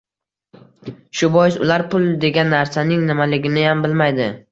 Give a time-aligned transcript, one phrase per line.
[1.19, 4.27] Shu bois ular pul degan narsaning nimaliginiyam bilmaydi